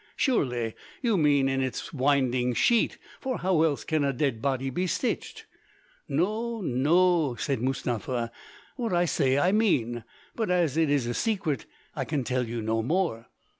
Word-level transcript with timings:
"Surely 0.15 0.73
you 1.03 1.15
mean 1.15 1.47
in 1.47 1.61
its 1.61 1.93
winding 1.93 2.55
sheet, 2.55 2.97
for 3.19 3.37
how 3.37 3.61
else 3.61 3.83
can 3.83 4.03
a 4.03 4.11
dead 4.11 4.41
body 4.41 4.71
be 4.71 4.87
stitched?" 4.87 5.45
"No, 6.09 6.59
no," 6.59 7.35
said 7.35 7.61
Mustapha; 7.61 8.31
"what 8.77 8.93
I 8.93 9.05
say 9.05 9.37
I 9.37 9.51
mean; 9.51 10.03
but 10.35 10.49
as 10.49 10.75
it 10.75 10.89
is 10.89 11.05
a 11.05 11.13
secret, 11.13 11.67
I 11.95 12.03
can 12.05 12.23
tell 12.23 12.47
you 12.47 12.63
no 12.63 12.81
more." 12.81 13.27